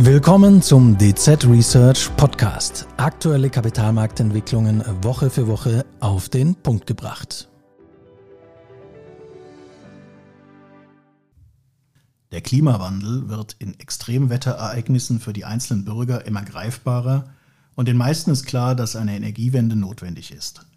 Willkommen 0.00 0.62
zum 0.62 0.96
DZ 0.96 1.44
Research 1.46 2.08
Podcast. 2.16 2.86
Aktuelle 2.98 3.50
Kapitalmarktentwicklungen 3.50 4.84
Woche 5.02 5.28
für 5.28 5.48
Woche 5.48 5.84
auf 5.98 6.28
den 6.28 6.54
Punkt 6.54 6.86
gebracht. 6.86 7.48
Der 12.30 12.42
Klimawandel 12.42 13.28
wird 13.28 13.56
in 13.58 13.76
Extremwetterereignissen 13.80 15.18
für 15.18 15.32
die 15.32 15.44
einzelnen 15.44 15.84
Bürger 15.84 16.26
immer 16.26 16.42
greifbarer 16.42 17.24
und 17.74 17.88
den 17.88 17.96
meisten 17.96 18.30
ist 18.30 18.46
klar, 18.46 18.76
dass 18.76 18.94
eine 18.94 19.16
Energiewende 19.16 19.74
notwendig 19.74 20.30
ist. 20.30 20.67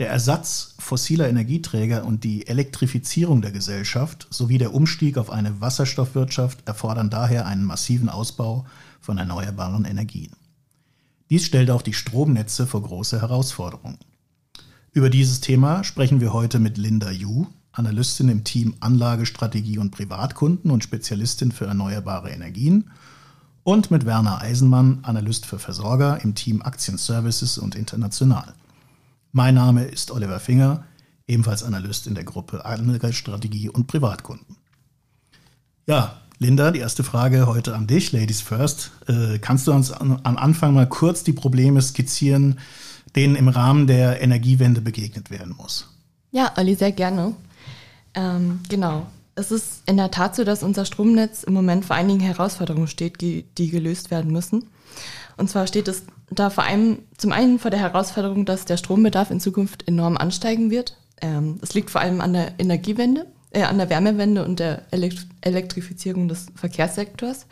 Der 0.00 0.10
Ersatz 0.10 0.74
fossiler 0.80 1.28
Energieträger 1.28 2.04
und 2.04 2.24
die 2.24 2.48
Elektrifizierung 2.48 3.42
der 3.42 3.52
Gesellschaft 3.52 4.26
sowie 4.30 4.58
der 4.58 4.74
Umstieg 4.74 5.16
auf 5.18 5.30
eine 5.30 5.60
Wasserstoffwirtschaft 5.60 6.66
erfordern 6.66 7.10
daher 7.10 7.46
einen 7.46 7.64
massiven 7.64 8.08
Ausbau 8.08 8.66
von 9.00 9.18
erneuerbaren 9.18 9.84
Energien. 9.84 10.32
Dies 11.30 11.44
stellt 11.44 11.70
auch 11.70 11.82
die 11.82 11.92
Stromnetze 11.92 12.66
vor 12.66 12.82
große 12.82 13.20
Herausforderungen. 13.20 13.98
Über 14.92 15.10
dieses 15.10 15.40
Thema 15.40 15.84
sprechen 15.84 16.20
wir 16.20 16.32
heute 16.32 16.58
mit 16.58 16.76
Linda 16.76 17.10
Yu, 17.10 17.46
Analystin 17.70 18.28
im 18.28 18.42
Team 18.42 18.74
Anlagestrategie 18.80 19.78
und 19.78 19.90
Privatkunden 19.90 20.70
und 20.72 20.82
Spezialistin 20.82 21.52
für 21.52 21.66
erneuerbare 21.66 22.30
Energien, 22.30 22.90
und 23.62 23.90
mit 23.90 24.04
Werner 24.04 24.42
Eisenmann, 24.42 24.98
Analyst 25.02 25.46
für 25.46 25.58
Versorger 25.58 26.22
im 26.22 26.34
Team 26.34 26.60
Aktienservices 26.60 27.56
und 27.56 27.74
International. 27.74 28.52
Mein 29.36 29.56
Name 29.56 29.82
ist 29.82 30.12
Oliver 30.12 30.38
Finger, 30.38 30.84
ebenfalls 31.26 31.64
Analyst 31.64 32.06
in 32.06 32.14
der 32.14 32.22
Gruppe 32.22 32.64
Anlagestrategie 32.64 33.68
und 33.68 33.88
Privatkunden. 33.88 34.58
Ja, 35.88 36.20
Linda, 36.38 36.70
die 36.70 36.78
erste 36.78 37.02
Frage 37.02 37.48
heute 37.48 37.74
an 37.74 37.88
dich, 37.88 38.12
Ladies 38.12 38.40
First. 38.40 38.92
Äh, 39.08 39.40
kannst 39.40 39.66
du 39.66 39.72
uns 39.72 39.90
am 39.90 40.20
Anfang 40.22 40.72
mal 40.72 40.88
kurz 40.88 41.24
die 41.24 41.32
Probleme 41.32 41.82
skizzieren, 41.82 42.60
denen 43.16 43.34
im 43.34 43.48
Rahmen 43.48 43.88
der 43.88 44.22
Energiewende 44.22 44.80
begegnet 44.80 45.32
werden 45.32 45.56
muss? 45.56 45.88
Ja, 46.30 46.52
Olli, 46.56 46.76
sehr 46.76 46.92
gerne. 46.92 47.34
Ähm, 48.14 48.60
genau. 48.68 49.08
Es 49.34 49.50
ist 49.50 49.82
in 49.86 49.96
der 49.96 50.12
Tat 50.12 50.36
so, 50.36 50.44
dass 50.44 50.62
unser 50.62 50.84
Stromnetz 50.84 51.42
im 51.42 51.54
Moment 51.54 51.84
vor 51.84 51.96
einigen 51.96 52.20
Herausforderungen 52.20 52.86
steht, 52.86 53.20
die 53.20 53.68
gelöst 53.68 54.12
werden 54.12 54.30
müssen. 54.30 54.66
Und 55.36 55.50
zwar 55.50 55.66
steht 55.66 55.88
es 55.88 56.04
da 56.30 56.50
vor 56.50 56.64
allem 56.64 57.00
zum 57.16 57.32
einen 57.32 57.58
vor 57.58 57.70
der 57.70 57.80
Herausforderung, 57.80 58.44
dass 58.44 58.64
der 58.64 58.76
Strombedarf 58.76 59.30
in 59.30 59.40
Zukunft 59.40 59.86
enorm 59.88 60.16
ansteigen 60.16 60.70
wird. 60.70 60.96
Ähm, 61.20 61.58
das 61.60 61.74
liegt 61.74 61.90
vor 61.90 62.00
allem 62.00 62.20
an 62.20 62.32
der 62.32 62.52
Energiewende, 62.58 63.26
äh, 63.50 63.62
an 63.62 63.78
der 63.78 63.90
Wärmewende 63.90 64.44
und 64.44 64.60
der 64.60 64.82
Elekt 64.90 65.26
Elektrifizierung 65.40 66.28
des 66.28 66.46
Verkehrssektors. 66.54 67.46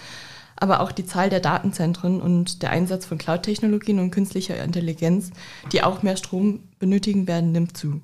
Aber 0.56 0.80
auch 0.80 0.92
die 0.92 1.06
Zahl 1.06 1.28
der 1.28 1.40
Datenzentren 1.40 2.20
und 2.20 2.62
der 2.62 2.70
Einsatz 2.70 3.04
von 3.04 3.18
Cloud-Technologien 3.18 3.98
und 3.98 4.12
künstlicher 4.12 4.62
Intelligenz, 4.62 5.30
die 5.72 5.82
auch 5.82 6.02
mehr 6.02 6.16
Strom 6.16 6.60
benötigen 6.78 7.26
werden, 7.26 7.50
nimmt 7.50 7.76
zu. 7.76 8.00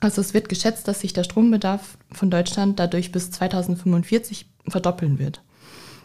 Also 0.00 0.20
es 0.20 0.34
wird 0.34 0.48
geschätzt, 0.48 0.88
dass 0.88 1.00
sich 1.00 1.12
der 1.12 1.24
Strombedarf 1.24 1.98
von 2.12 2.30
Deutschland 2.30 2.78
dadurch 2.78 3.12
bis 3.12 3.30
2045 3.30 4.46
verdoppeln 4.66 5.18
wird. 5.18 5.42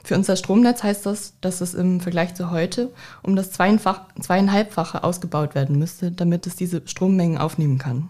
Für 0.03 0.15
unser 0.15 0.35
Stromnetz 0.35 0.83
heißt 0.83 1.05
das, 1.05 1.33
dass 1.39 1.61
es 1.61 1.73
im 1.73 2.01
Vergleich 2.01 2.35
zu 2.35 2.51
heute 2.51 2.91
um 3.21 3.35
das 3.35 3.51
zweieinhalbfache 3.51 5.03
ausgebaut 5.03 5.55
werden 5.55 5.79
müsste, 5.79 6.11
damit 6.11 6.45
es 6.45 6.57
diese 6.57 6.81
Strommengen 6.85 7.37
aufnehmen 7.37 7.77
kann. 7.77 8.09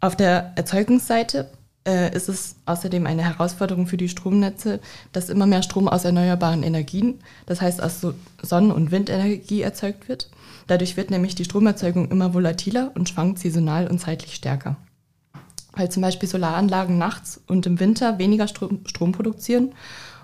Auf 0.00 0.16
der 0.16 0.52
Erzeugungsseite 0.56 1.50
äh, 1.86 2.14
ist 2.14 2.28
es 2.28 2.56
außerdem 2.66 3.06
eine 3.06 3.24
Herausforderung 3.24 3.86
für 3.86 3.96
die 3.96 4.08
Stromnetze, 4.08 4.80
dass 5.12 5.28
immer 5.28 5.46
mehr 5.46 5.62
Strom 5.62 5.88
aus 5.88 6.04
erneuerbaren 6.04 6.64
Energien, 6.64 7.20
das 7.46 7.60
heißt 7.60 7.80
aus 7.80 8.06
Sonnen- 8.42 8.72
und 8.72 8.90
Windenergie 8.90 9.62
erzeugt 9.62 10.08
wird. 10.08 10.30
Dadurch 10.66 10.96
wird 10.96 11.10
nämlich 11.10 11.34
die 11.34 11.44
Stromerzeugung 11.44 12.10
immer 12.10 12.34
volatiler 12.34 12.90
und 12.94 13.08
schwankt 13.08 13.38
saisonal 13.38 13.86
und 13.86 14.00
zeitlich 14.00 14.34
stärker 14.34 14.76
weil 15.78 15.90
zum 15.90 16.02
Beispiel 16.02 16.28
Solaranlagen 16.28 16.98
nachts 16.98 17.40
und 17.46 17.64
im 17.66 17.80
Winter 17.80 18.18
weniger 18.18 18.48
Strom, 18.48 18.80
Strom 18.84 19.12
produzieren 19.12 19.72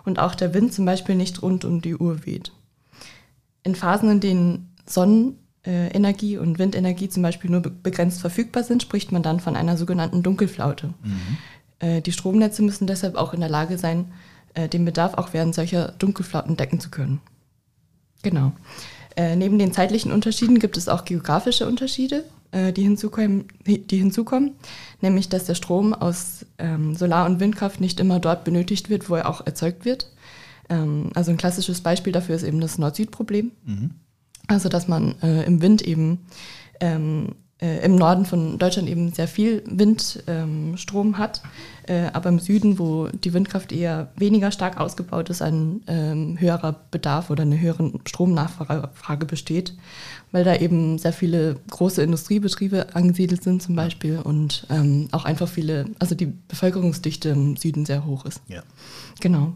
und 0.05 0.19
auch 0.19 0.35
der 0.35 0.53
Wind 0.53 0.75
zum 0.75 0.85
Beispiel 0.85 1.15
nicht 1.15 1.43
rund 1.43 1.65
um 1.65 1.81
die 1.81 1.97
Uhr 1.97 2.27
weht. 2.27 2.53
In 3.63 3.75
Phasen, 3.75 4.11
in 4.11 4.21
denen 4.21 4.75
Sonnenenergie 4.85 6.37
und 6.37 6.59
Windenergie 6.59 7.09
zum 7.09 7.23
Beispiel 7.23 7.51
nur 7.51 7.61
begrenzt 7.61 8.21
verfügbar 8.21 8.65
sind, 8.65 8.83
spricht 8.83 9.13
man 9.13 9.23
dann 9.23 9.41
von 9.41 9.57
einer 9.57 9.77
sogenannten 9.77 10.23
Dunkelflaute. 10.23 10.89
Mhm. 11.03 11.39
Äh, 11.79 12.01
die 12.03 12.13
Stromnetze 12.13 12.63
müssen 12.63 12.87
deshalb 12.87 13.15
auch 13.15 13.33
in 13.33 13.41
der 13.41 13.49
Lage 13.49 13.79
sein, 13.79 14.13
äh, 14.55 14.69
den 14.69 14.85
Bedarf 14.85 15.15
auch 15.15 15.33
während 15.33 15.55
solcher 15.55 15.93
Dunkelflauten 15.99 16.57
decken 16.57 16.81
zu 16.81 16.91
können. 16.91 17.21
Genau. 18.23 18.53
Äh, 19.17 19.37
neben 19.37 19.59
den 19.59 19.73
zeitlichen 19.73 20.11
Unterschieden 20.11 20.59
gibt 20.59 20.77
es 20.77 20.89
auch 20.89 21.05
geografische 21.05 21.67
Unterschiede. 21.67 22.25
Äh, 22.55 22.73
die, 22.73 22.83
hinzukommen, 22.83 23.47
die 23.67 23.97
hinzukommen, 23.97 24.53
nämlich 25.01 25.29
dass 25.29 25.45
der 25.45 25.57
Strom 25.57 25.93
aus 25.93 26.47
ähm, 26.59 26.95
Solar- 26.95 27.27
und 27.27 27.41
Windkraft 27.41 27.81
nicht 27.81 27.99
immer 27.99 28.21
dort 28.21 28.45
benötigt 28.45 28.89
wird, 28.91 29.11
wo 29.11 29.17
er 29.17 29.29
auch 29.29 29.45
erzeugt 29.45 29.85
wird. 29.85 30.13
Ähm, 30.69 31.11
also 31.15 31.33
ein 31.33 31.37
klassisches 31.37 31.81
Beispiel 31.81 32.13
dafür 32.13 32.37
ist 32.37 32.45
eben 32.45 32.61
das 32.61 32.79
Nord-Süd-Problem. 32.79 33.51
Mhm. 33.65 33.91
Also 34.47 34.69
dass 34.69 34.87
man 34.87 35.17
äh, 35.21 35.43
im 35.45 35.63
Wind 35.63 35.83
eben 35.83 36.27
ähm, 36.79 37.35
äh, 37.61 37.85
im 37.85 37.95
Norden 37.97 38.25
von 38.25 38.59
Deutschland 38.59 38.89
eben 38.89 39.13
sehr 39.13 39.29
viel 39.29 39.63
Windstrom 39.67 41.07
ähm, 41.09 41.19
hat, 41.19 41.43
äh, 41.87 42.07
aber 42.13 42.29
im 42.29 42.39
Süden, 42.39 42.79
wo 42.79 43.09
die 43.09 43.33
Windkraft 43.33 43.73
eher 43.73 44.11
weniger 44.17 44.51
stark 44.51 44.81
ausgebaut 44.81 45.31
ist, 45.31 45.41
ein 45.41 45.83
ähm, 45.87 46.37
höherer 46.39 46.75
Bedarf 46.91 47.31
oder 47.31 47.43
eine 47.43 47.61
höhere 47.61 47.93
Stromnachfrage 48.07 49.27
besteht, 49.27 49.75
weil 50.33 50.45
da 50.45 50.57
eben 50.57 50.99
sehr 50.99 51.13
viele 51.13 51.57
große 51.71 52.03
Industriebetriebe 52.03 52.95
angesiedelt 52.95 53.43
sind 53.45 53.63
zum 53.63 53.77
Beispiel 53.77 54.19
und 54.19 54.67
ähm, 54.71 55.09
auch 55.13 55.25
einfach 55.25 55.49
viele, 55.49 55.87
also 56.01 56.15
die 56.15 56.27
Bevölkerungsdichte 56.27 57.29
im 57.31 57.57
Süden 57.57 57.87
sehr 57.87 58.05
hoch 58.05 58.25
ist. 58.25 58.43
Ja. 58.49 58.63
Genau. 59.21 59.55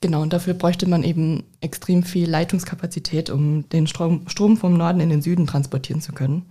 Genau, 0.00 0.22
und 0.22 0.32
dafür 0.32 0.54
bräuchte 0.54 0.88
man 0.88 1.02
eben 1.02 1.44
extrem 1.60 2.02
viel 2.02 2.28
Leitungskapazität, 2.28 3.30
um 3.30 3.68
den 3.70 3.86
Strom, 3.86 4.28
Strom 4.28 4.56
vom 4.56 4.76
Norden 4.76 5.00
in 5.00 5.08
den 5.08 5.22
Süden 5.22 5.46
transportieren 5.46 6.02
zu 6.02 6.12
können. 6.12 6.44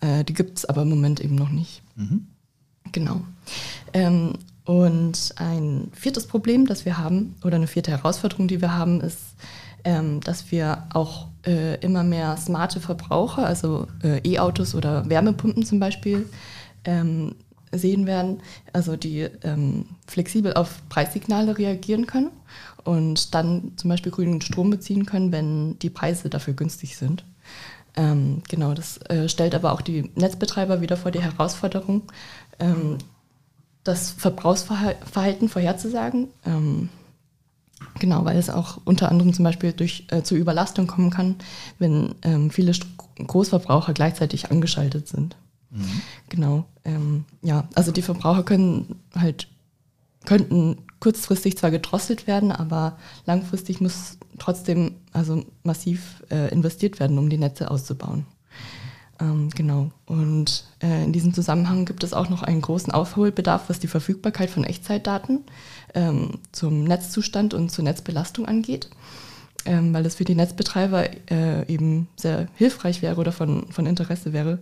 Äh, 0.00 0.24
die 0.24 0.34
gibt 0.34 0.58
es 0.58 0.64
aber 0.64 0.82
im 0.82 0.88
Moment 0.88 1.20
eben 1.20 1.36
noch 1.36 1.50
nicht. 1.50 1.82
Mhm. 1.94 2.26
Genau. 2.90 3.20
Ähm, 3.92 4.32
und 4.64 5.34
ein 5.36 5.90
viertes 5.94 6.26
Problem, 6.26 6.66
das 6.66 6.84
wir 6.84 6.98
haben, 6.98 7.36
oder 7.44 7.56
eine 7.56 7.68
vierte 7.68 7.90
Herausforderung, 7.90 8.48
die 8.48 8.60
wir 8.60 8.74
haben, 8.74 9.00
ist, 9.00 9.20
ähm, 9.84 10.20
dass 10.20 10.50
wir 10.50 10.84
auch 10.92 11.28
äh, 11.46 11.76
immer 11.80 12.02
mehr 12.02 12.36
smarte 12.36 12.80
Verbraucher, 12.80 13.46
also 13.46 13.86
äh, 14.02 14.18
E-Autos 14.28 14.74
oder 14.74 15.08
Wärmepumpen 15.08 15.64
zum 15.64 15.78
Beispiel, 15.78 16.28
ähm, 16.84 17.34
sehen 17.72 18.06
werden, 18.06 18.40
also 18.72 18.96
die 18.96 19.28
ähm, 19.42 19.86
flexibel 20.06 20.54
auf 20.54 20.82
Preissignale 20.88 21.56
reagieren 21.56 22.06
können 22.06 22.30
und 22.88 23.34
dann 23.34 23.72
zum 23.76 23.90
Beispiel 23.90 24.10
grünen 24.10 24.40
Strom 24.40 24.70
beziehen 24.70 25.04
können, 25.04 25.30
wenn 25.30 25.78
die 25.80 25.90
Preise 25.90 26.30
dafür 26.30 26.54
günstig 26.54 26.96
sind. 26.96 27.22
Ähm, 27.96 28.42
genau, 28.48 28.72
das 28.72 28.96
äh, 29.10 29.28
stellt 29.28 29.54
aber 29.54 29.72
auch 29.72 29.82
die 29.82 30.10
Netzbetreiber 30.14 30.80
wieder 30.80 30.96
vor 30.96 31.10
die 31.10 31.20
Herausforderung, 31.20 32.04
ähm, 32.58 32.96
das 33.84 34.10
Verbrauchsverhalten 34.12 35.50
vorherzusagen. 35.50 36.28
Ähm, 36.46 36.88
genau, 37.98 38.24
weil 38.24 38.38
es 38.38 38.48
auch 38.48 38.80
unter 38.86 39.10
anderem 39.10 39.34
zum 39.34 39.44
Beispiel 39.44 39.74
durch, 39.74 40.06
äh, 40.08 40.22
zu 40.22 40.34
Überlastung 40.34 40.86
kommen 40.86 41.10
kann, 41.10 41.36
wenn 41.78 42.14
ähm, 42.22 42.50
viele 42.50 42.72
St 42.72 42.86
Großverbraucher 43.18 43.92
gleichzeitig 43.92 44.50
angeschaltet 44.50 45.08
sind. 45.08 45.36
Mhm. 45.70 46.00
Genau. 46.30 46.64
Ähm, 46.86 47.26
ja, 47.42 47.68
also 47.74 47.92
die 47.92 48.00
Verbraucher 48.00 48.44
können 48.44 48.96
halt 49.14 49.48
könnten 50.24 50.78
kurzfristig 51.00 51.56
zwar 51.56 51.70
gedrosselt 51.70 52.26
werden, 52.26 52.52
aber 52.52 52.98
langfristig 53.24 53.80
muss 53.80 54.18
trotzdem 54.38 54.96
also 55.12 55.44
massiv 55.62 56.24
äh, 56.30 56.50
investiert 56.52 57.00
werden, 57.00 57.18
um 57.18 57.28
die 57.28 57.38
Netze 57.38 57.70
auszubauen. 57.70 58.26
Ähm, 59.20 59.50
genau. 59.50 59.90
Und 60.06 60.64
äh, 60.82 61.04
in 61.04 61.12
diesem 61.12 61.34
Zusammenhang 61.34 61.84
gibt 61.84 62.04
es 62.04 62.12
auch 62.12 62.28
noch 62.28 62.42
einen 62.42 62.60
großen 62.60 62.92
Aufholbedarf, 62.92 63.68
was 63.68 63.78
die 63.78 63.88
Verfügbarkeit 63.88 64.50
von 64.50 64.64
Echtzeitdaten 64.64 65.44
ähm, 65.94 66.38
zum 66.52 66.84
Netzzustand 66.84 67.54
und 67.54 67.70
zur 67.70 67.84
Netzbelastung 67.84 68.46
angeht. 68.46 68.90
Ähm, 69.64 69.92
weil 69.92 70.06
es 70.06 70.14
für 70.14 70.24
die 70.24 70.36
Netzbetreiber 70.36 71.08
äh, 71.30 71.66
eben 71.66 72.08
sehr 72.16 72.46
hilfreich 72.54 73.02
wäre 73.02 73.16
oder 73.16 73.32
von, 73.32 73.70
von 73.72 73.86
Interesse 73.86 74.32
wäre, 74.32 74.60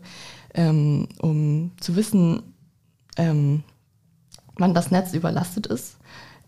ähm, 0.54 1.06
um 1.18 1.72
zu 1.78 1.96
wissen, 1.96 2.42
ähm, 3.18 3.62
wann 4.56 4.72
das 4.72 4.90
Netz 4.90 5.12
überlastet 5.12 5.66
ist, 5.66 5.96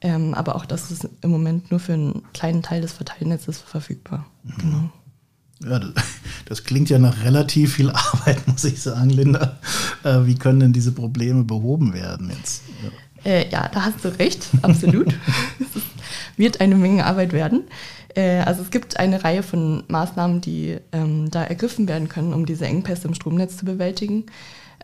ähm, 0.01 0.35
aber 0.35 0.57
auch 0.57 0.67
das 0.67 0.91
ist 0.91 1.09
im 1.23 1.31
Moment 1.31 1.71
nur 1.71 1.81
für 1.81 1.95
einen 1.95 2.23
kleinen 2.33 2.63
Teil 2.63 2.81
des 2.81 2.93
Verteilnetzes 2.93 3.59
verfügbar. 3.59 4.27
Mhm. 4.45 4.55
Genau. 4.59 4.91
Ja, 5.65 5.81
das, 6.47 6.63
klingt 6.63 6.89
ja 6.89 7.01
nach 7.01 7.25
relativ 7.25 7.75
viel 7.75 7.91
Arbeit, 7.91 8.47
muss 8.47 8.65
ich 8.65 8.81
sagen, 8.81 9.11
Linda. 9.11 9.59
Äh, 10.05 10.21
wie 10.25 10.37
können 10.37 10.61
denn 10.61 10.73
diese 10.73 10.93
Probleme 10.93 11.43
behoben 11.43 11.95
werden 11.95 12.31
jetzt? 12.31 12.63
Äh, 13.25 13.49
ja, 13.51 13.69
da 13.69 13.85
hast 13.85 14.05
du 14.05 14.09
recht, 14.19 14.49
absolut. 14.63 15.09
es 15.59 15.83
wird 16.37 16.61
eine 16.61 16.77
Menge 16.77 17.05
Arbeit 17.05 17.33
werden. 17.33 17.65
Äh, 18.15 18.39
also 18.41 18.63
es 18.63 18.71
gibt 18.71 18.99
eine 18.99 19.25
Reihe 19.25 19.43
von 19.43 19.83
Maßnahmen, 19.89 20.41
die 20.41 20.79
ähm, 20.93 21.29
da 21.31 21.43
ergriffen 21.43 21.89
werden 21.89 22.09
können, 22.09 22.33
um 22.35 22.47
diese 22.47 22.67
Engpässe 22.67 23.09
im 23.09 23.15
Stromnetz 23.15 23.57
zu 23.57 23.65
bewältigen. 23.65 24.27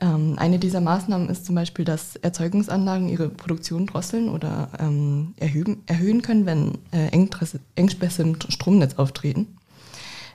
Ähm, 0.00 0.35
eine 0.38 0.58
dieser 0.58 0.81
Maßnahmen 0.81 1.29
ist 1.29 1.46
zum 1.46 1.55
Beispiel, 1.55 1.85
dass 1.85 2.17
Erzeugungsanlagen 2.17 3.08
ihre 3.08 3.29
Produktion 3.29 3.87
drosseln 3.87 4.29
oder 4.29 4.69
ähm, 4.79 5.35
erhöhen, 5.37 5.82
erhöhen 5.87 6.23
können, 6.23 6.46
wenn 6.46 6.79
äh, 6.91 7.08
Engpässe 7.08 8.23
im 8.23 8.37
Stromnetz 8.49 8.94
auftreten. 8.94 9.56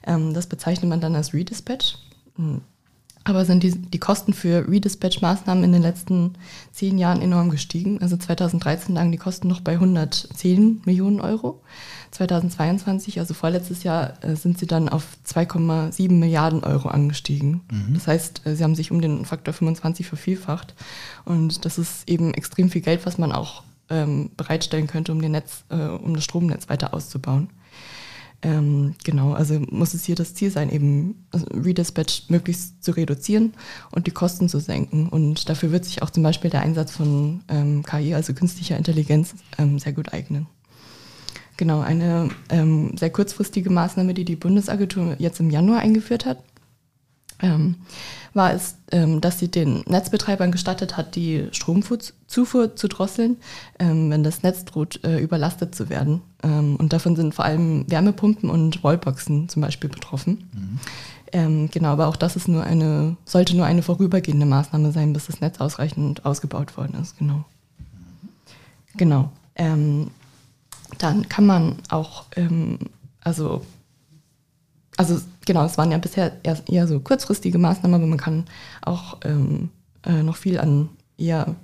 Ähm, 0.05 0.33
das 0.33 0.47
bezeichnet 0.47 0.89
man 0.89 1.01
dann 1.01 1.15
als 1.15 1.33
Redispatch. 1.33 1.97
Aber 3.25 3.45
sind 3.45 3.63
die, 3.63 3.71
die 3.71 3.99
Kosten 3.99 4.33
für 4.33 4.67
Redispatch-Maßnahmen 4.67 5.63
in 5.63 5.73
den 5.73 5.81
letzten 5.81 6.33
zehn 6.71 6.97
Jahren 6.97 7.21
enorm 7.21 7.49
gestiegen. 7.49 8.01
Also 8.01 8.17
2013 8.17 8.95
lagen 8.95 9.11
die 9.11 9.17
Kosten 9.17 9.47
noch 9.47 9.61
bei 9.61 9.73
110 9.73 10.81
Millionen 10.85 11.21
Euro. 11.21 11.61
2022, 12.11 13.19
also 13.19 13.33
vorletztes 13.33 13.83
Jahr, 13.83 14.23
äh, 14.23 14.35
sind 14.35 14.57
sie 14.57 14.65
dann 14.65 14.89
auf 14.89 15.05
2,7 15.27 16.11
Milliarden 16.13 16.63
Euro 16.63 16.87
angestiegen. 16.87 17.61
Mhm. 17.71 17.93
Das 17.93 18.07
heißt, 18.07 18.45
äh, 18.45 18.55
sie 18.55 18.63
haben 18.63 18.75
sich 18.75 18.89
um 18.89 19.01
den 19.01 19.25
Faktor 19.25 19.53
25 19.53 20.07
vervielfacht. 20.07 20.73
Und 21.25 21.65
das 21.65 21.77
ist 21.77 22.09
eben 22.09 22.33
extrem 22.33 22.69
viel 22.69 22.81
Geld, 22.81 23.05
was 23.05 23.17
man 23.17 23.31
auch 23.31 23.63
ähm, 23.89 24.31
bereitstellen 24.37 24.87
könnte, 24.87 25.11
um, 25.11 25.19
Netz, 25.19 25.65
äh, 25.69 25.75
um 25.75 26.15
das 26.15 26.23
Stromnetz 26.23 26.69
weiter 26.69 26.93
auszubauen. 26.93 27.49
Ähm, 28.41 28.95
genau, 29.03 29.33
also 29.33 29.59
muss 29.69 29.93
es 29.93 30.05
hier 30.05 30.15
das 30.15 30.33
Ziel 30.33 30.49
sein, 30.49 30.69
eben 30.71 31.25
also 31.31 31.45
Redispatch 31.47 32.29
möglichst 32.29 32.81
zu 32.83 32.91
reduzieren 32.91 33.53
und 33.91 34.07
die 34.07 34.11
Kosten 34.11 34.47
zu 34.47 34.59
senken. 34.59 35.09
Und 35.09 35.49
dafür 35.49 35.71
wird 35.71 35.83
sich 35.83 36.01
auch 36.01 36.09
zum 36.09 36.23
Beispiel 36.23 36.49
der 36.49 36.61
Einsatz 36.61 36.91
von 36.91 37.41
ähm, 37.49 37.83
KI, 37.83 38.13
also 38.13 38.33
künstlicher 38.33 38.77
Intelligenz, 38.77 39.35
ähm, 39.57 39.77
sehr 39.77 39.91
gut 39.91 40.13
eignen. 40.13 40.47
Genau, 41.57 41.81
eine 41.81 42.29
ähm, 42.49 42.95
sehr 42.97 43.09
kurzfristige 43.09 43.69
Maßnahme, 43.69 44.13
die 44.13 44.23
die 44.23 44.37
Bundesagentur 44.37 45.15
jetzt 45.19 45.41
im 45.41 45.49
Januar 45.49 45.79
eingeführt 45.81 46.25
hat, 46.25 46.41
ähm, 47.41 47.75
war 48.33 48.53
es, 48.53 48.77
ähm, 48.93 49.19
dass 49.19 49.39
sie 49.39 49.49
den 49.49 49.83
Netzbetreibern 49.85 50.53
gestattet 50.53 50.95
hat, 50.95 51.15
die 51.15 51.49
Stromzufuhr 51.51 52.75
zu 52.75 52.87
drosseln, 52.87 53.37
wenn 53.77 54.23
das 54.23 54.43
Netz 54.43 54.63
droht, 54.65 55.03
äh, 55.03 55.19
überlastet 55.19 55.75
zu 55.75 55.89
werden. 55.89 56.21
Ähm, 56.43 56.75
und 56.77 56.93
davon 56.93 57.15
sind 57.15 57.35
vor 57.35 57.45
allem 57.45 57.89
Wärmepumpen 57.89 58.49
und 58.49 58.83
Wallboxen 58.83 59.49
zum 59.49 59.61
Beispiel 59.61 59.89
betroffen. 59.89 60.49
Mhm. 60.53 60.79
Ähm, 61.31 61.69
genau, 61.71 61.89
aber 61.89 62.07
auch 62.07 62.15
das 62.15 62.35
ist 62.35 62.47
nur 62.47 62.63
eine, 62.63 63.15
sollte 63.25 63.55
nur 63.55 63.65
eine 63.65 63.83
vorübergehende 63.83 64.45
Maßnahme 64.45 64.91
sein, 64.91 65.13
bis 65.13 65.27
das 65.27 65.41
Netz 65.41 65.59
ausreichend 65.59 66.25
ausgebaut 66.25 66.75
worden 66.77 66.97
ist. 67.01 67.17
Genau. 67.17 67.45
Genau. 68.97 69.31
Ähm, 69.55 70.09
dann 70.97 71.29
kann 71.29 71.45
man 71.45 71.75
auch, 71.89 72.25
ähm, 72.35 72.79
also 73.21 73.61
also 74.99 75.21
genau, 75.45 75.63
es 75.63 75.77
waren 75.77 75.91
ja 75.91 75.97
bisher 75.97 76.33
eher, 76.43 76.57
eher 76.67 76.85
so 76.85 76.99
kurzfristige 76.99 77.57
Maßnahmen, 77.57 77.95
aber 77.95 78.05
man 78.05 78.17
kann 78.17 78.43
auch 78.81 79.15
ähm, 79.23 79.69
äh, 80.03 80.23
noch 80.23 80.35
viel 80.35 80.59
an 80.59 80.89
eher 81.17 81.55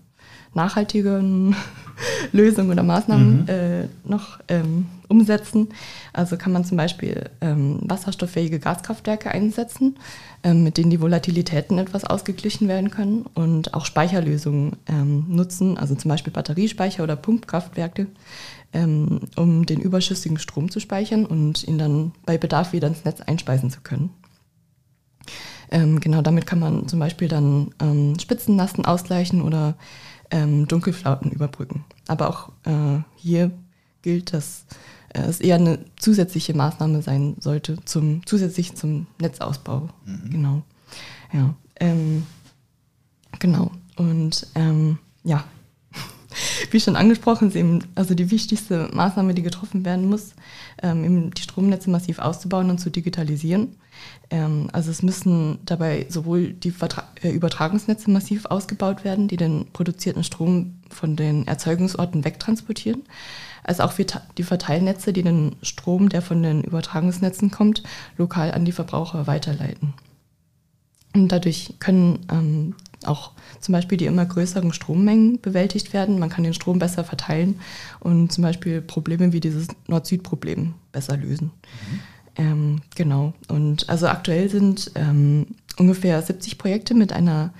nachhaltigen 0.55 1.55
Lösungen 2.31 2.71
oder 2.71 2.83
Maßnahmen 2.83 3.41
mhm. 3.41 3.47
äh, 3.47 3.87
noch 4.03 4.39
ähm, 4.47 4.87
umsetzen. 5.07 5.69
Also 6.13 6.37
kann 6.37 6.51
man 6.51 6.65
zum 6.65 6.77
Beispiel 6.77 7.29
ähm, 7.41 7.79
wasserstofffähige 7.81 8.59
Gaskraftwerke 8.59 9.31
einsetzen, 9.31 9.97
ähm, 10.43 10.63
mit 10.63 10.77
denen 10.77 10.89
die 10.89 11.01
Volatilitäten 11.01 11.77
etwas 11.77 12.05
ausgeglichen 12.05 12.67
werden 12.67 12.91
können 12.91 13.25
und 13.33 13.73
auch 13.73 13.85
Speicherlösungen 13.85 14.77
ähm, 14.87 15.25
nutzen, 15.29 15.77
also 15.77 15.95
zum 15.95 16.09
Beispiel 16.09 16.33
Batteriespeicher 16.33 17.03
oder 17.03 17.15
Pumpkraftwerke, 17.15 18.07
ähm, 18.73 19.21
um 19.35 19.65
den 19.65 19.79
überschüssigen 19.79 20.39
Strom 20.39 20.71
zu 20.71 20.79
speichern 20.79 21.25
und 21.25 21.63
ihn 21.67 21.77
dann 21.77 22.11
bei 22.25 22.37
Bedarf 22.37 22.73
wieder 22.73 22.87
ins 22.87 23.05
Netz 23.05 23.21
einspeisen 23.21 23.69
zu 23.69 23.81
können. 23.81 24.09
Ähm, 25.71 25.99
genau 25.99 26.21
damit 26.21 26.45
kann 26.45 26.59
man 26.59 26.87
zum 26.87 26.99
Beispiel 26.99 27.27
dann 27.27 27.71
Spitzenlasten 28.19 28.85
ausgleichen 28.85 29.41
oder 29.41 29.75
ähm, 30.31 30.67
Dunkelflauten 30.67 31.31
überbrücken. 31.31 31.85
Aber 32.07 32.29
auch 32.29 32.49
äh, 32.65 33.01
hier 33.15 33.51
gilt, 34.01 34.33
dass 34.33 34.65
äh, 35.13 35.21
es 35.21 35.39
eher 35.39 35.55
eine 35.55 35.79
zusätzliche 35.97 36.53
Maßnahme 36.53 37.01
sein 37.01 37.35
sollte, 37.39 37.77
zum, 37.85 38.25
zusätzlich 38.25 38.75
zum 38.75 39.07
Netzausbau. 39.19 39.89
Mhm. 40.05 40.29
Genau. 40.29 40.61
Ja. 41.33 41.55
Ähm, 41.79 42.25
genau. 43.39 43.71
Und 43.97 44.47
ähm, 44.55 44.99
ja, 45.23 45.43
wie 46.75 46.79
schon 46.81 46.97
angesprochen, 46.97 47.47
ist 47.47 47.55
eben 47.55 47.79
also 47.95 48.15
die 48.15 48.29
wichtigste 48.29 48.89
Maßnahme, 48.91 49.33
die 49.33 49.43
getroffen 49.43 49.85
werden 49.85 50.09
muss, 50.09 50.35
ähm, 50.83 51.33
die 51.33 51.41
Stromnetze 51.41 51.89
massiv 51.89 52.19
auszubauen 52.19 52.69
und 52.69 52.79
zu 52.79 52.89
digitalisieren. 52.89 53.77
Ähm, 54.29 54.67
also 54.73 54.91
es 54.91 55.01
müssen 55.01 55.59
dabei 55.63 56.05
sowohl 56.09 56.51
die 56.51 56.71
Vertra 56.71 57.07
äh, 57.23 57.29
Übertragungsnetze 57.29 58.11
massiv 58.11 58.45
ausgebaut 58.45 59.05
werden, 59.05 59.29
die 59.29 59.37
den 59.37 59.67
produzierten 59.71 60.25
Strom 60.25 60.75
von 60.89 61.15
den 61.15 61.47
Erzeugungsorten 61.47 62.25
wegtransportieren, 62.25 63.03
als 63.63 63.79
auch 63.79 63.93
die 64.37 64.43
Verteilnetze, 64.43 65.13
die 65.13 65.23
den 65.23 65.55
Strom, 65.61 66.09
der 66.09 66.21
von 66.21 66.43
den 66.43 66.61
Übertragungsnetzen 66.61 67.51
kommt, 67.51 67.83
lokal 68.17 68.51
an 68.51 68.65
die 68.65 68.73
Verbraucher 68.73 69.27
weiterleiten. 69.27 69.93
Und 71.15 71.29
dadurch 71.29 71.75
können 71.79 72.25
ähm, 72.29 72.75
auch 73.07 73.31
zum 73.59 73.73
Beispiel 73.73 73.97
die 73.97 74.05
immer 74.05 74.25
größeren 74.25 74.73
Strommengen 74.73 75.39
bewältigt 75.41 75.93
werden. 75.93 76.19
Man 76.19 76.29
kann 76.29 76.43
den 76.43 76.53
Strom 76.53 76.79
besser 76.79 77.03
verteilen 77.03 77.59
und 77.99 78.31
zum 78.31 78.43
Beispiel 78.43 78.81
Probleme 78.81 79.33
wie 79.33 79.39
dieses 79.39 79.67
Nord-Süd-Problem 79.87 80.73
besser 80.91 81.17
lösen. 81.17 81.51
Mhm. 81.91 81.99
Ähm, 82.37 82.81
genau. 82.95 83.33
Und 83.47 83.89
also 83.89 84.07
aktuell 84.07 84.49
sind 84.49 84.91
ähm, 84.95 85.47
ungefähr 85.77 86.21
70 86.21 86.57
Projekte 86.57 86.93
mit 86.93 87.13
einer 87.13 87.53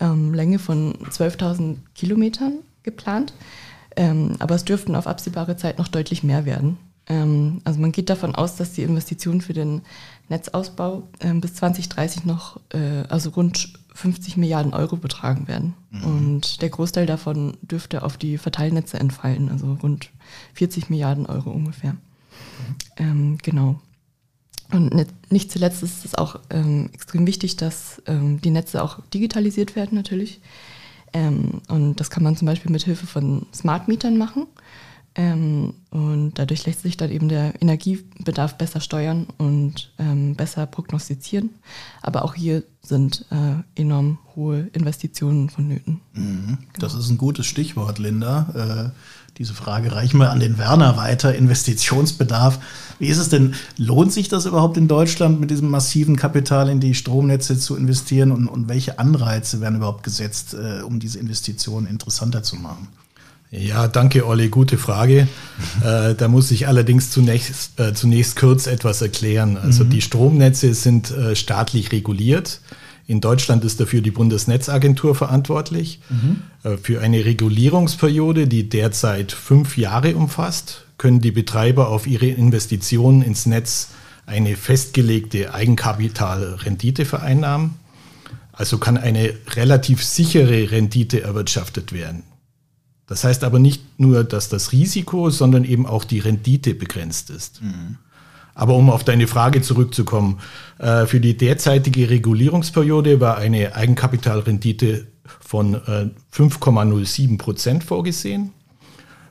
ähm, 0.00 0.34
Länge 0.34 0.58
von 0.58 0.94
12.000 0.94 1.76
Kilometern 1.94 2.54
geplant. 2.82 3.32
Ähm, 3.96 4.36
aber 4.38 4.54
es 4.54 4.64
dürften 4.64 4.94
auf 4.94 5.06
absehbare 5.06 5.56
Zeit 5.56 5.78
noch 5.78 5.88
deutlich 5.88 6.22
mehr 6.22 6.44
werden. 6.44 6.78
Ähm, 7.08 7.60
also 7.64 7.80
man 7.80 7.92
geht 7.92 8.10
davon 8.10 8.34
aus, 8.34 8.56
dass 8.56 8.72
die 8.72 8.82
Investitionen 8.82 9.40
für 9.40 9.52
den 9.52 9.82
Netzausbau 10.28 11.08
ähm, 11.20 11.40
bis 11.40 11.54
2030 11.54 12.24
noch 12.24 12.60
äh, 12.70 13.04
also 13.08 13.30
rund 13.30 13.74
50 13.94 14.36
Milliarden 14.36 14.72
Euro 14.74 14.96
betragen 14.96 15.48
werden. 15.48 15.74
Mhm. 15.90 16.04
Und 16.04 16.62
der 16.62 16.70
Großteil 16.70 17.06
davon 17.06 17.56
dürfte 17.62 18.02
auf 18.02 18.16
die 18.16 18.38
Verteilnetze 18.38 18.98
entfallen, 18.98 19.48
also 19.48 19.74
rund 19.82 20.10
40 20.54 20.90
Milliarden 20.90 21.26
Euro 21.26 21.50
ungefähr. 21.50 21.92
Mhm. 21.92 21.98
Ähm, 22.96 23.38
genau. 23.42 23.80
Und 24.70 25.06
nicht 25.30 25.52
zuletzt 25.52 25.82
ist 25.82 26.04
es 26.04 26.14
auch 26.14 26.40
ähm, 26.48 26.88
extrem 26.94 27.26
wichtig, 27.26 27.56
dass 27.56 28.00
ähm, 28.06 28.40
die 28.40 28.50
Netze 28.50 28.82
auch 28.82 29.00
digitalisiert 29.12 29.76
werden 29.76 29.94
natürlich. 29.94 30.40
Ähm, 31.12 31.60
und 31.68 32.00
das 32.00 32.08
kann 32.08 32.22
man 32.22 32.36
zum 32.36 32.46
Beispiel 32.46 32.72
mit 32.72 32.84
Hilfe 32.84 33.06
von 33.06 33.46
Smart 33.52 33.88
Mietern 33.88 34.16
machen. 34.16 34.46
Ähm, 35.14 35.74
und 35.90 36.32
dadurch 36.38 36.64
lässt 36.64 36.82
sich 36.82 36.96
dann 36.96 37.10
eben 37.10 37.28
der 37.28 37.60
Energiebedarf 37.60 38.56
besser 38.56 38.80
steuern 38.80 39.26
und 39.36 39.92
ähm, 39.98 40.34
besser 40.36 40.66
prognostizieren. 40.66 41.50
Aber 42.00 42.24
auch 42.24 42.34
hier 42.34 42.62
sind 42.80 43.26
äh, 43.30 43.80
enorm 43.80 44.18
hohe 44.34 44.68
Investitionen 44.72 45.50
vonnöten. 45.50 46.00
Mhm. 46.14 46.58
Das 46.78 46.94
ist 46.94 47.10
ein 47.10 47.18
gutes 47.18 47.44
Stichwort, 47.44 47.98
Linda. 47.98 48.92
Äh, 48.94 48.98
diese 49.38 49.54
Frage 49.54 49.92
reichen 49.92 50.18
wir 50.18 50.30
an 50.30 50.40
den 50.40 50.56
Werner 50.58 50.96
weiter. 50.96 51.34
Investitionsbedarf. 51.34 52.58
Wie 52.98 53.08
ist 53.08 53.18
es 53.18 53.28
denn? 53.28 53.54
Lohnt 53.76 54.12
sich 54.12 54.28
das 54.28 54.46
überhaupt 54.46 54.76
in 54.76 54.88
Deutschland 54.88 55.40
mit 55.40 55.50
diesem 55.50 55.70
massiven 55.70 56.16
Kapital 56.16 56.68
in 56.68 56.80
die 56.80 56.94
Stromnetze 56.94 57.58
zu 57.58 57.76
investieren? 57.76 58.30
Und, 58.30 58.48
und 58.48 58.68
welche 58.68 58.98
Anreize 58.98 59.60
werden 59.60 59.76
überhaupt 59.76 60.04
gesetzt, 60.04 60.54
äh, 60.54 60.82
um 60.82 61.00
diese 61.00 61.18
Investitionen 61.18 61.86
interessanter 61.86 62.42
zu 62.42 62.56
machen? 62.56 62.88
Ja, 63.52 63.86
danke, 63.86 64.26
Olli. 64.26 64.48
Gute 64.48 64.78
Frage. 64.78 65.28
äh, 65.84 66.14
da 66.14 66.28
muss 66.28 66.50
ich 66.50 66.66
allerdings 66.66 67.10
zunächst, 67.10 67.78
äh, 67.78 67.92
zunächst 67.92 68.36
kurz 68.36 68.66
etwas 68.66 69.02
erklären. 69.02 69.58
Also 69.58 69.84
mhm. 69.84 69.90
die 69.90 70.00
Stromnetze 70.00 70.72
sind 70.72 71.10
äh, 71.10 71.36
staatlich 71.36 71.92
reguliert. 71.92 72.60
In 73.06 73.20
Deutschland 73.20 73.62
ist 73.64 73.78
dafür 73.78 74.00
die 74.00 74.10
Bundesnetzagentur 74.10 75.14
verantwortlich. 75.14 76.00
Mhm. 76.08 76.38
Äh, 76.64 76.78
für 76.78 77.02
eine 77.02 77.26
Regulierungsperiode, 77.26 78.48
die 78.48 78.70
derzeit 78.70 79.32
fünf 79.32 79.76
Jahre 79.76 80.16
umfasst, 80.16 80.86
können 80.96 81.20
die 81.20 81.32
Betreiber 81.32 81.88
auf 81.88 82.06
ihre 82.06 82.28
Investitionen 82.28 83.20
ins 83.20 83.44
Netz 83.44 83.88
eine 84.24 84.56
festgelegte 84.56 85.52
Eigenkapitalrendite 85.52 87.04
vereinnahmen. 87.04 87.74
Also 88.52 88.78
kann 88.78 88.96
eine 88.96 89.34
relativ 89.56 90.02
sichere 90.02 90.70
Rendite 90.70 91.22
erwirtschaftet 91.22 91.92
werden. 91.92 92.22
Das 93.12 93.24
heißt 93.24 93.44
aber 93.44 93.58
nicht 93.58 94.00
nur, 94.00 94.24
dass 94.24 94.48
das 94.48 94.72
Risiko, 94.72 95.28
sondern 95.28 95.64
eben 95.64 95.84
auch 95.84 96.04
die 96.04 96.18
Rendite 96.18 96.74
begrenzt 96.74 97.28
ist. 97.28 97.60
Mhm. 97.60 97.98
Aber 98.54 98.74
um 98.74 98.88
auf 98.88 99.04
deine 99.04 99.26
Frage 99.26 99.60
zurückzukommen, 99.60 100.38
äh, 100.78 101.04
für 101.04 101.20
die 101.20 101.36
derzeitige 101.36 102.08
Regulierungsperiode 102.08 103.20
war 103.20 103.36
eine 103.36 103.76
Eigenkapitalrendite 103.76 105.08
von 105.40 105.76
5,07 106.30 107.36
Prozent 107.36 107.84
vorgesehen. 107.84 108.52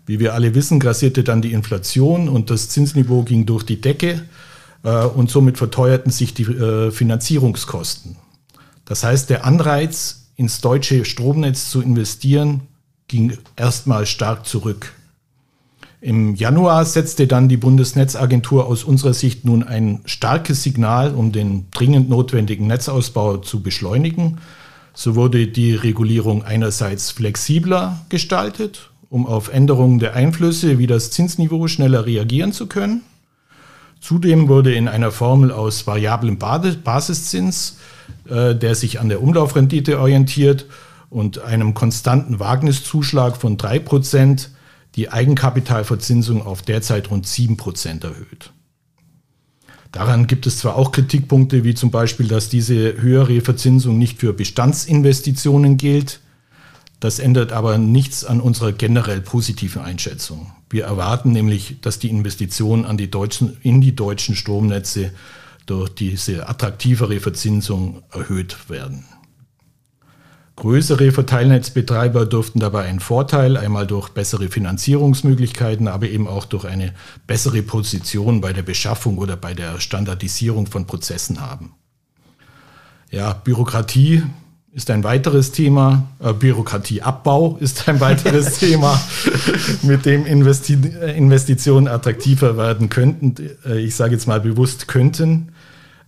Wie 0.05 0.19
wir 0.19 0.35
alle 0.35 0.53
wissen, 0.53 0.79
grassierte 0.79 1.23
dann 1.23 1.41
die 1.41 1.51
Inflation 1.51 2.29
und 2.29 2.51
das 2.51 2.69
Zinsniveau 2.69 3.23
ging 3.23 3.47
durch 3.47 3.63
die 3.63 3.81
Decke 3.81 4.21
und 4.83 5.31
somit 5.31 5.57
verteuerten 5.57 6.11
sich 6.11 6.33
die 6.33 6.45
Finanzierungskosten. 6.45 8.15
Das 8.85 9.03
heißt, 9.03 9.29
der 9.29 9.45
Anreiz, 9.45 10.27
ins 10.35 10.61
deutsche 10.61 11.03
Stromnetz 11.05 11.69
zu 11.69 11.81
investieren, 11.81 12.61
ging 13.11 13.37
erstmal 13.57 14.05
stark 14.05 14.47
zurück. 14.47 14.93
Im 15.99 16.33
Januar 16.33 16.85
setzte 16.85 17.27
dann 17.27 17.47
die 17.47 17.57
Bundesnetzagentur 17.57 18.65
aus 18.65 18.83
unserer 18.83 19.13
Sicht 19.13 19.45
nun 19.45 19.61
ein 19.61 19.99
starkes 20.05 20.63
Signal, 20.63 21.13
um 21.13 21.31
den 21.31 21.67
dringend 21.71 22.09
notwendigen 22.09 22.65
Netzausbau 22.65 23.37
zu 23.37 23.61
beschleunigen. 23.61 24.39
So 24.93 25.15
wurde 25.15 25.47
die 25.47 25.75
Regulierung 25.75 26.43
einerseits 26.43 27.11
flexibler 27.11 28.03
gestaltet, 28.09 28.89
um 29.09 29.27
auf 29.27 29.53
Änderungen 29.53 29.99
der 29.99 30.15
Einflüsse 30.15 30.79
wie 30.79 30.87
das 30.87 31.11
Zinsniveau 31.11 31.67
schneller 31.67 32.05
reagieren 32.05 32.53
zu 32.53 32.65
können. 32.65 33.01
Zudem 33.99 34.47
wurde 34.47 34.73
in 34.73 34.87
einer 34.87 35.11
Formel 35.11 35.51
aus 35.51 35.85
variablem 35.85 36.39
Basiszins, 36.39 37.77
äh, 38.27 38.55
der 38.55 38.73
sich 38.73 38.99
an 38.99 39.09
der 39.09 39.21
Umlaufrendite 39.21 39.99
orientiert, 39.99 40.65
und 41.11 41.39
einem 41.39 41.75
konstanten 41.75 42.39
Wagniszuschlag 42.39 43.37
von 43.37 43.57
3% 43.57 44.47
die 44.95 45.09
Eigenkapitalverzinsung 45.09 46.43
auf 46.45 46.63
derzeit 46.63 47.11
rund 47.11 47.27
7% 47.27 48.03
erhöht. 48.03 48.51
Daran 49.91 50.25
gibt 50.25 50.47
es 50.47 50.57
zwar 50.57 50.77
auch 50.77 50.93
Kritikpunkte, 50.93 51.65
wie 51.65 51.75
zum 51.75 51.91
Beispiel, 51.91 52.27
dass 52.29 52.47
diese 52.47 53.01
höhere 53.01 53.41
Verzinsung 53.41 53.97
nicht 53.97 54.19
für 54.19 54.33
Bestandsinvestitionen 54.33 55.75
gilt. 55.75 56.21
Das 57.01 57.19
ändert 57.19 57.51
aber 57.51 57.77
nichts 57.77 58.23
an 58.23 58.39
unserer 58.39 58.71
generell 58.71 59.19
positiven 59.19 59.81
Einschätzung. 59.81 60.53
Wir 60.69 60.85
erwarten 60.85 61.33
nämlich, 61.33 61.81
dass 61.81 61.99
die 61.99 62.09
Investitionen 62.09 62.85
an 62.85 62.95
die 62.95 63.11
deutschen, 63.11 63.57
in 63.63 63.81
die 63.81 63.95
deutschen 63.95 64.35
Stromnetze 64.35 65.11
durch 65.65 65.89
diese 65.89 66.47
attraktivere 66.47 67.19
Verzinsung 67.19 68.01
erhöht 68.13 68.69
werden. 68.69 69.03
Größere 70.61 71.11
Verteilnetzbetreiber 71.11 72.27
dürften 72.27 72.59
dabei 72.59 72.83
einen 72.83 72.99
Vorteil, 72.99 73.57
einmal 73.57 73.87
durch 73.87 74.09
bessere 74.09 74.47
Finanzierungsmöglichkeiten, 74.47 75.87
aber 75.87 76.07
eben 76.07 76.27
auch 76.27 76.45
durch 76.45 76.65
eine 76.65 76.93
bessere 77.25 77.63
Position 77.63 78.41
bei 78.41 78.53
der 78.53 78.61
Beschaffung 78.61 79.17
oder 79.17 79.35
bei 79.35 79.55
der 79.55 79.79
Standardisierung 79.79 80.67
von 80.67 80.85
Prozessen 80.85 81.41
haben. 81.41 81.73
Ja, 83.09 83.33
Bürokratie 83.33 84.21
ist 84.71 84.91
ein 84.91 85.03
weiteres 85.03 85.51
Thema. 85.51 86.03
Äh, 86.19 86.31
Bürokratieabbau 86.33 87.57
ist 87.59 87.89
ein 87.89 87.99
weiteres 87.99 88.53
Thema, 88.59 89.01
mit 89.81 90.05
dem 90.05 90.27
Investi 90.27 90.73
Investitionen 90.73 91.87
attraktiver 91.87 92.55
werden 92.55 92.89
könnten. 92.89 93.33
Äh, 93.65 93.79
ich 93.79 93.95
sage 93.95 94.13
jetzt 94.13 94.27
mal 94.27 94.39
bewusst 94.39 94.87
könnten. 94.87 95.53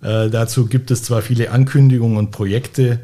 Äh, 0.03 0.29
dazu 0.29 0.67
gibt 0.67 0.91
es 0.91 1.01
zwar 1.01 1.23
viele 1.23 1.49
Ankündigungen 1.49 2.17
und 2.17 2.29
Projekte, 2.29 2.99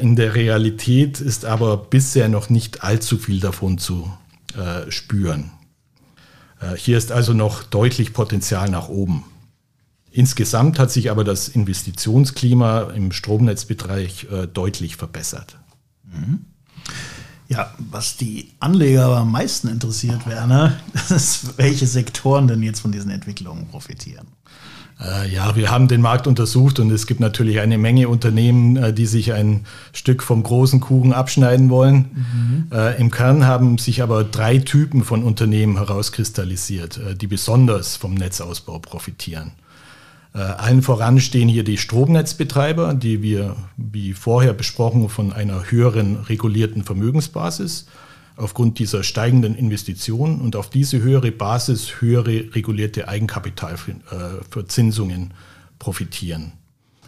in 0.00 0.16
der 0.16 0.34
Realität 0.34 1.20
ist 1.20 1.44
aber 1.44 1.76
bisher 1.76 2.28
noch 2.28 2.48
nicht 2.48 2.82
allzu 2.82 3.18
viel 3.18 3.40
davon 3.40 3.76
zu 3.76 4.10
äh, 4.56 4.90
spüren. 4.90 5.50
Äh, 6.60 6.76
hier 6.76 6.96
ist 6.96 7.12
also 7.12 7.34
noch 7.34 7.62
deutlich 7.62 8.14
Potenzial 8.14 8.70
nach 8.70 8.88
oben. 8.88 9.24
Insgesamt 10.10 10.78
hat 10.78 10.90
sich 10.90 11.10
aber 11.10 11.24
das 11.24 11.48
Investitionsklima 11.48 12.84
im 12.94 13.12
Stromnetzbereich 13.12 14.26
deutlich 14.54 14.96
verbessert. 14.96 15.58
Mhm. 16.04 16.46
Ja, 17.48 17.72
was 17.78 18.16
die 18.16 18.52
Anleger 18.58 19.04
aber 19.04 19.18
am 19.18 19.30
meisten 19.30 19.68
interessiert, 19.68 20.26
Werner, 20.26 20.80
ist, 21.10 21.58
welche 21.58 21.86
Sektoren 21.86 22.48
denn 22.48 22.62
jetzt 22.62 22.80
von 22.80 22.92
diesen 22.92 23.10
Entwicklungen 23.10 23.68
profitieren. 23.68 24.26
Äh, 25.00 25.28
ja, 25.28 25.56
wir 25.56 25.70
haben 25.70 25.88
den 25.88 26.00
Markt 26.00 26.26
untersucht 26.26 26.78
und 26.78 26.90
es 26.90 27.06
gibt 27.06 27.20
natürlich 27.20 27.60
eine 27.60 27.76
Menge 27.76 28.08
Unternehmen, 28.08 28.76
äh, 28.76 28.92
die 28.94 29.06
sich 29.06 29.32
ein 29.32 29.66
Stück 29.92 30.22
vom 30.22 30.42
großen 30.42 30.80
Kuchen 30.80 31.12
abschneiden 31.12 31.68
wollen. 31.68 32.06
Mhm. 32.14 32.66
Äh, 32.72 32.98
Im 32.98 33.10
Kern 33.10 33.46
haben 33.46 33.76
sich 33.78 34.02
aber 34.02 34.24
drei 34.24 34.58
Typen 34.58 35.04
von 35.04 35.22
Unternehmen 35.22 35.76
herauskristallisiert, 35.76 37.00
die 37.20 37.26
besonders 37.26 37.96
vom 37.96 38.14
Netzausbau 38.14 38.78
profitieren. 38.78 39.52
Allen 40.32 40.82
voran 40.82 41.18
stehen 41.18 41.48
hier 41.48 41.64
die 41.64 41.78
Stromnetzbetreiber, 41.78 42.92
die 42.92 43.22
wir, 43.22 43.56
wie 43.78 44.12
vorher 44.12 44.52
besprochen, 44.52 45.08
von 45.08 45.32
einer 45.32 45.70
höheren 45.70 46.16
regulierten 46.16 46.84
Vermögensbasis 46.84 47.86
aufgrund 48.36 48.78
dieser 48.78 49.02
steigenden 49.02 49.56
Investitionen 49.56 50.40
und 50.40 50.54
auf 50.56 50.70
diese 50.70 51.02
höhere 51.02 51.32
Basis 51.32 52.00
höhere 52.00 52.54
regulierte 52.54 53.08
Eigenkapitalverzinsungen 53.08 55.34
profitieren. 55.78 56.52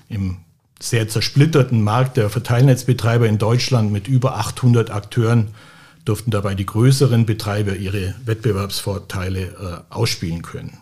Im 0.08 0.36
sehr 0.80 1.08
zersplitterten 1.08 1.82
Markt 1.82 2.16
der 2.16 2.30
Verteilnetzbetreiber 2.30 3.26
in 3.28 3.38
Deutschland 3.38 3.90
mit 3.92 4.08
über 4.08 4.38
800 4.38 4.90
Akteuren 4.90 5.48
durften 6.04 6.30
dabei 6.30 6.54
die 6.54 6.64
größeren 6.64 7.26
Betreiber 7.26 7.74
ihre 7.76 8.14
Wettbewerbsvorteile 8.24 9.42
äh, 9.42 9.80
ausspielen 9.90 10.40
können. 10.42 10.78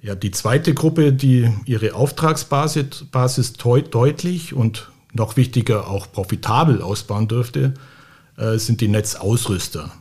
Ja, 0.00 0.14
die 0.14 0.30
zweite 0.30 0.74
Gruppe, 0.74 1.12
die 1.12 1.52
ihre 1.66 1.94
Auftragsbasis 1.94 3.08
Basis 3.10 3.52
deutlich 3.52 4.54
und 4.54 4.90
noch 5.12 5.36
wichtiger 5.36 5.88
auch 5.88 6.10
profitabel 6.10 6.80
ausbauen 6.80 7.28
dürfte, 7.28 7.74
äh, 7.74 7.78
sind 8.58 8.80
die 8.80 8.88
Netzausrüster. 8.88 9.92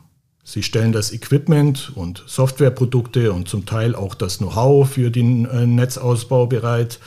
Sie 0.44 0.64
stellen 0.64 0.92
das 0.92 1.14
Equipment 1.14 1.92
und 1.96 2.24
Softwareprodukte 2.26 3.32
und 3.32 3.48
zum 3.48 3.66
Teil 3.66 3.96
auch 3.96 4.16
das 4.16 4.40
Know-how 4.40 4.90
für 4.90 5.12
den 5.12 5.46
äh, 5.46 5.66
Netzausbau 5.66 6.48
bereit. 6.48 7.00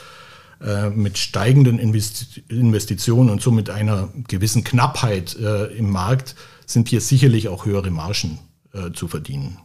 Äh, 0.60 0.90
mit 0.90 1.18
steigenden 1.18 1.78
Investitionen 1.78 3.28
und 3.28 3.42
somit 3.42 3.70
einer 3.70 4.08
gewissen 4.28 4.64
Knappheit 4.64 5.34
im 5.34 5.90
Markt 5.90 6.36
sind 6.64 6.88
hier 6.88 7.00
sicherlich 7.00 7.48
auch 7.48 7.66
höhere 7.66 7.90
Margen 7.90 8.38
zu 8.94 9.08
verdienen. 9.08 9.58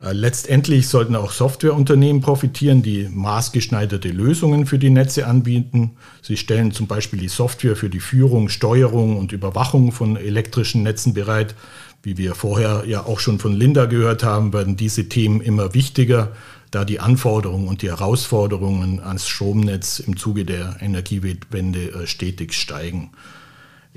Äh, 0.00 0.12
letztendlich 0.12 0.88
sollten 0.88 1.16
auch 1.16 1.32
Softwareunternehmen 1.32 2.22
profitieren, 2.22 2.82
die 2.82 3.08
maßgeschneiderte 3.10 4.08
Lösungen 4.10 4.66
für 4.66 4.78
die 4.78 4.90
Netze 4.90 5.26
anbieten. 5.26 5.96
Sie 6.22 6.36
stellen 6.36 6.72
zum 6.72 6.86
Beispiel 6.86 7.18
die 7.18 7.28
Software 7.28 7.74
für 7.74 7.90
die 7.90 8.00
Führung, 8.00 8.48
Steuerung 8.48 9.16
und 9.16 9.32
Überwachung 9.32 9.90
von 9.90 10.16
elektrischen 10.16 10.84
Netzen 10.84 11.14
bereit. 11.14 11.54
Wie 12.02 12.16
wir 12.16 12.36
vorher 12.36 12.84
ja 12.86 13.06
auch 13.06 13.18
schon 13.18 13.40
von 13.40 13.52
Linda 13.52 13.86
gehört 13.86 14.22
haben, 14.22 14.52
werden 14.52 14.76
diese 14.76 15.08
Themen 15.08 15.40
immer 15.40 15.74
wichtiger, 15.74 16.32
da 16.70 16.84
die 16.84 17.00
Anforderungen 17.00 17.66
und 17.66 17.82
die 17.82 17.88
Herausforderungen 17.88 19.00
ans 19.00 19.26
Stromnetz 19.26 19.98
im 19.98 20.16
Zuge 20.16 20.44
der 20.44 20.76
Energiewende 20.80 21.90
äh, 21.90 22.06
stetig 22.06 22.52
steigen. 22.52 23.10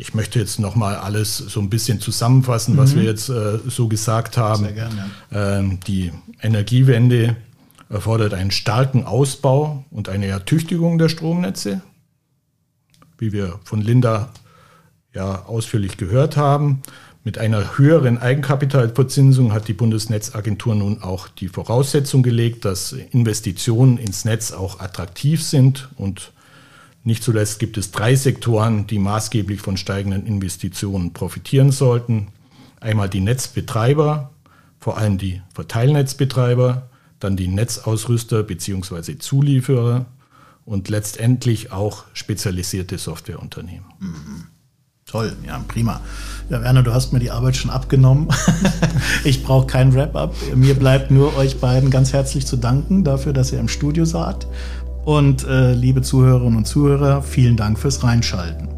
Ich 0.01 0.15
möchte 0.15 0.39
jetzt 0.39 0.59
nochmal 0.59 0.95
alles 0.95 1.37
so 1.37 1.59
ein 1.59 1.69
bisschen 1.69 1.99
zusammenfassen, 1.99 2.75
was 2.75 2.95
mhm. 2.95 2.99
wir 2.99 3.03
jetzt 3.03 3.29
äh, 3.29 3.59
so 3.67 3.87
gesagt 3.87 4.35
haben. 4.35 4.63
Sehr 4.63 4.73
gerne. 4.73 5.11
Ähm, 5.31 5.79
die 5.85 6.11
Energiewende 6.41 7.35
erfordert 7.87 8.33
einen 8.33 8.49
starken 8.49 9.05
Ausbau 9.05 9.85
und 9.91 10.09
eine 10.09 10.25
Ertüchtigung 10.25 10.97
der 10.97 11.07
Stromnetze, 11.07 11.81
wie 13.19 13.31
wir 13.31 13.59
von 13.63 13.79
Linda 13.79 14.29
ja 15.13 15.45
ausführlich 15.45 15.97
gehört 15.97 16.35
haben. 16.35 16.81
Mit 17.23 17.37
einer 17.37 17.77
höheren 17.77 18.17
Eigenkapitalverzinsung 18.17 19.53
hat 19.53 19.67
die 19.67 19.73
Bundesnetzagentur 19.73 20.73
nun 20.73 21.03
auch 21.03 21.27
die 21.27 21.47
Voraussetzung 21.47 22.23
gelegt, 22.23 22.65
dass 22.65 22.93
Investitionen 22.93 23.99
ins 23.99 24.25
Netz 24.25 24.51
auch 24.51 24.79
attraktiv 24.79 25.43
sind 25.43 25.89
und 25.95 26.31
nicht 27.03 27.23
zuletzt 27.23 27.59
gibt 27.59 27.77
es 27.77 27.91
drei 27.91 28.15
Sektoren, 28.15 28.85
die 28.85 28.99
maßgeblich 28.99 29.61
von 29.61 29.77
steigenden 29.77 30.25
Investitionen 30.25 31.13
profitieren 31.13 31.71
sollten. 31.71 32.27
Einmal 32.79 33.09
die 33.09 33.21
Netzbetreiber, 33.21 34.31
vor 34.79 34.97
allem 34.97 35.17
die 35.17 35.41
Verteilnetzbetreiber, 35.53 36.89
dann 37.19 37.37
die 37.37 37.47
Netzausrüster 37.47 38.43
bzw. 38.43 39.17
Zulieferer 39.17 40.05
und 40.65 40.89
letztendlich 40.89 41.71
auch 41.71 42.05
spezialisierte 42.13 42.97
Softwareunternehmen. 42.97 43.85
Mhm. 43.99 44.47
Toll, 45.05 45.35
ja, 45.45 45.61
prima. 45.67 45.99
Ja, 46.49 46.61
Werner, 46.61 46.83
du 46.83 46.93
hast 46.93 47.11
mir 47.11 47.19
die 47.19 47.31
Arbeit 47.31 47.57
schon 47.57 47.69
abgenommen. 47.69 48.29
ich 49.25 49.43
brauche 49.43 49.67
kein 49.67 49.93
Wrap-up. 49.93 50.33
Mir 50.55 50.75
bleibt 50.75 51.11
nur 51.11 51.35
euch 51.35 51.59
beiden 51.59 51.89
ganz 51.89 52.13
herzlich 52.13 52.47
zu 52.47 52.55
danken 52.55 53.03
dafür, 53.03 53.33
dass 53.33 53.51
ihr 53.51 53.59
im 53.59 53.67
Studio 53.67 54.05
saht 54.05 54.47
und 55.05 55.45
äh, 55.45 55.73
liebe 55.73 56.01
Zuhörerinnen 56.01 56.57
und 56.57 56.65
Zuhörer, 56.65 57.21
vielen 57.21 57.57
Dank 57.57 57.79
fürs 57.79 58.03
Reinschalten. 58.03 58.69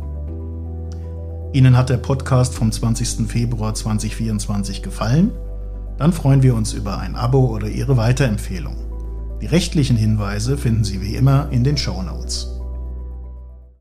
Ihnen 1.53 1.77
hat 1.77 1.89
der 1.89 1.97
Podcast 1.97 2.55
vom 2.55 2.71
20. 2.71 3.27
Februar 3.27 3.73
2024 3.73 4.81
gefallen? 4.81 5.31
Dann 5.97 6.13
freuen 6.13 6.41
wir 6.41 6.55
uns 6.55 6.73
über 6.73 6.97
ein 6.97 7.15
Abo 7.15 7.45
oder 7.45 7.67
Ihre 7.67 7.97
Weiterempfehlung. 7.97 8.75
Die 9.41 9.45
rechtlichen 9.45 9.97
Hinweise 9.97 10.57
finden 10.57 10.83
Sie 10.83 11.01
wie 11.01 11.15
immer 11.15 11.49
in 11.51 11.63
den 11.63 11.77
Show 11.77 12.01
Notes. 12.01 12.52